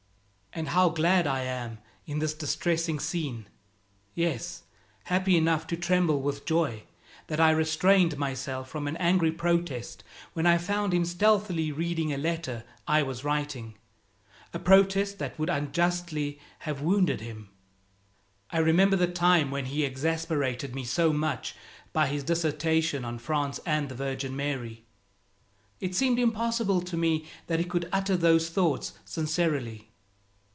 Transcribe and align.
And 0.53 0.67
how 0.67 0.89
glad 0.89 1.27
I 1.27 1.43
am 1.43 1.77
in 2.05 2.19
this 2.19 2.33
distressing 2.33 2.99
scene 2.99 3.47
yes, 4.13 4.63
happy 5.05 5.37
enough 5.37 5.65
to 5.67 5.77
tremble 5.77 6.19
with 6.21 6.45
joy 6.45 6.83
that 7.27 7.39
I 7.39 7.51
restrained 7.51 8.17
myself 8.17 8.67
from 8.67 8.85
an 8.85 8.97
angry 8.97 9.31
protest 9.31 10.03
when 10.33 10.45
I 10.45 10.57
found 10.57 10.93
him 10.93 11.05
stealthily 11.05 11.71
reading 11.71 12.11
a 12.11 12.17
letter 12.17 12.65
I 12.85 13.01
was 13.01 13.23
writing, 13.23 13.75
a 14.53 14.59
protest 14.59 15.19
that 15.19 15.39
would 15.39 15.49
unjustly 15.49 16.37
have 16.59 16.81
wounded 16.81 17.21
him! 17.21 17.47
I 18.49 18.57
remember 18.57 18.97
the 18.97 19.07
time 19.07 19.51
when 19.51 19.67
he 19.67 19.85
exasperated 19.85 20.75
me 20.75 20.83
so 20.83 21.13
much 21.13 21.55
by 21.93 22.07
his 22.07 22.25
dissertation 22.25 23.05
on 23.05 23.19
France 23.19 23.61
and 23.65 23.87
the 23.87 23.95
Virgin 23.95 24.35
Mary. 24.35 24.83
It 25.79 25.95
seemed 25.95 26.19
impossible 26.19 26.81
to 26.81 26.97
me 26.97 27.25
that 27.47 27.59
he 27.59 27.65
could 27.65 27.87
utter 27.93 28.17
those 28.17 28.49
thoughts 28.49 28.91
sincerely. 29.05 29.87